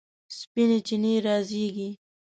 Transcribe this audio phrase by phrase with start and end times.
[0.37, 1.89] سپینې چینې رازیږي